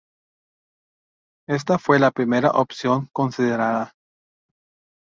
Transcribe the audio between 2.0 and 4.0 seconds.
primera opción considerada.